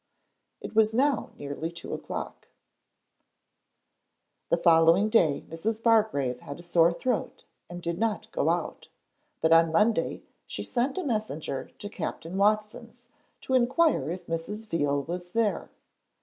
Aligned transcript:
It 0.61 0.73
was 0.75 0.95
now 0.95 1.29
nearly 1.37 1.69
two 1.69 1.93
o'clock. 1.93 2.47
The 4.49 4.57
following 4.57 5.09
day 5.09 5.45
Mrs. 5.47 5.83
Bargrave 5.83 6.39
had 6.39 6.57
a 6.57 6.63
sore 6.63 6.91
throat, 6.91 7.45
and 7.69 7.83
did 7.83 7.99
not 7.99 8.31
go 8.31 8.49
out, 8.49 8.87
but 9.41 9.53
on 9.53 9.71
Monday 9.71 10.23
she 10.47 10.63
sent 10.63 10.97
a 10.97 11.03
messenger 11.03 11.69
to 11.77 11.87
Captain 11.87 12.35
Watson's 12.35 13.09
to 13.41 13.53
inquire 13.53 14.09
if 14.09 14.25
Mrs. 14.25 14.65
Veal 14.67 15.03
was 15.03 15.33
there. 15.33 15.69